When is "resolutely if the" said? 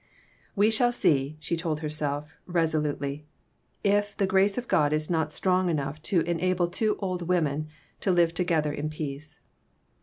2.47-4.25